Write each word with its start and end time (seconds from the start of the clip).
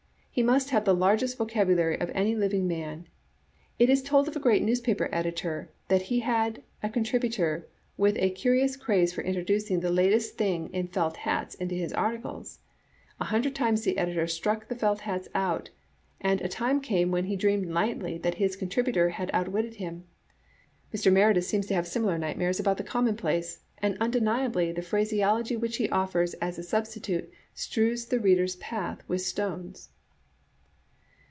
He 0.33 0.43
must 0.43 0.69
have 0.69 0.85
the 0.85 0.95
largest 0.95 1.37
vocabulary 1.37 1.99
of 1.99 2.09
any 2.15 2.35
living 2.37 2.65
man. 2.65 3.09
It 3.77 3.89
is 3.89 4.01
told 4.01 4.29
of 4.29 4.35
a 4.37 4.39
great 4.39 4.63
newspaper 4.63 5.09
editor 5.11 5.71
that 5.89 6.03
he 6.03 6.19
had 6.21 6.63
a 6.81 6.87
con 6.87 7.03
tributor 7.03 7.63
with 7.97 8.15
a 8.17 8.29
curious 8.29 8.77
craze 8.77 9.11
for 9.11 9.25
introducing 9.25 9.81
the 9.81 9.91
latest 9.91 10.37
thing 10.37 10.69
in 10.73 10.87
felt 10.87 11.17
hats 11.17 11.55
into 11.55 11.75
his 11.75 11.91
articles. 11.91 12.59
A 13.19 13.25
hundred 13.25 13.53
times 13.55 13.81
the 13.81 13.97
editor 13.97 14.25
struck 14.25 14.69
the 14.69 14.75
felt 14.75 15.01
hats 15.01 15.27
out, 15.35 15.69
and 16.21 16.39
a 16.39 16.47
time 16.47 16.79
came 16.79 17.11
when 17.11 17.25
he 17.25 17.35
dreamed 17.35 17.67
nightly 17.67 18.17
that 18.19 18.35
hi$ 18.37 18.47
contributor 18.57 19.09
had 19.09 19.29
out 19.33 19.47
Digitized 19.47 19.51
by 19.51 19.51
VjOOQ 19.51 19.51
IC 19.51 19.51
5* 19.51 19.51
A* 19.51 19.51
JSartte* 19.51 19.53
witted 19.53 19.75
him. 19.75 20.03
Mr. 20.95 21.11
Meredith 21.11 21.45
seems 21.45 21.65
to 21.65 21.73
have 21.73 21.85
similar 21.85 22.17
night 22.17 22.37
mares 22.37 22.57
about 22.57 22.77
the 22.77 22.85
commonplace, 22.85 23.65
and 23.79 23.97
undeniably 23.99 24.71
the 24.71 24.81
phraseology 24.81 25.57
which 25.57 25.75
he 25.75 25.89
offers 25.89 26.35
as 26.35 26.57
a 26.57 26.63
substitute 26.63 27.29
strews 27.53 28.05
the 28.05 28.17
reader's 28.21 28.55
path 28.55 29.03
with 29.09 29.19
stones." 29.21 29.89